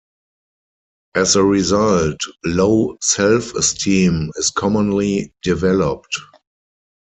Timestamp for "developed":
5.43-6.17